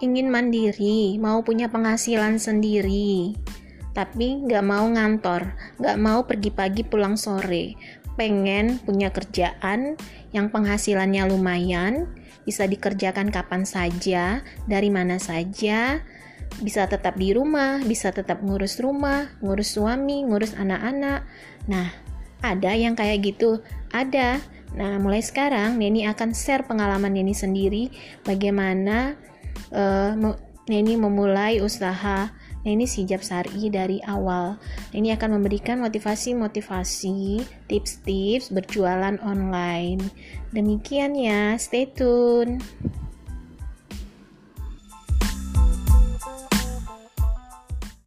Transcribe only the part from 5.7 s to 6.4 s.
nggak mau